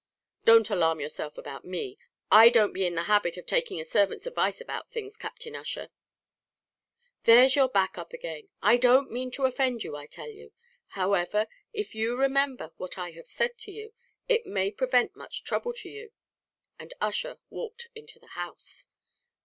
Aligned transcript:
"Don't 0.45 0.67
alarm 0.71 0.99
yourself 0.99 1.37
about 1.37 1.63
me; 1.63 1.99
I 2.31 2.49
don't 2.49 2.73
be 2.73 2.87
in 2.87 2.95
the 2.95 3.03
habit 3.03 3.37
of 3.37 3.45
taking 3.45 3.79
a 3.79 3.85
servant's 3.85 4.25
advice 4.25 4.59
about 4.59 4.89
things, 4.89 5.15
Captain 5.15 5.55
Ussher." 5.55 5.89
"There's 7.21 7.55
your 7.55 7.69
back 7.69 7.99
up 7.99 8.11
again; 8.11 8.49
I 8.63 8.77
don't 8.77 9.11
mean 9.11 9.29
to 9.29 9.45
offend 9.45 9.83
you, 9.83 9.95
I 9.95 10.07
tell 10.07 10.31
you; 10.31 10.53
however, 10.97 11.45
if 11.71 11.93
you 11.93 12.17
remember 12.17 12.71
what 12.77 12.97
I 12.97 13.11
have 13.11 13.27
said 13.27 13.59
to 13.59 13.71
you, 13.71 13.93
it 14.27 14.47
may 14.47 14.71
prevent 14.71 15.15
much 15.15 15.43
trouble 15.43 15.71
to 15.73 15.89
you:" 15.89 16.09
and 16.79 16.95
Ussher 16.99 17.37
walked 17.51 17.89
into 17.93 18.17
the 18.17 18.29
house. 18.29 18.87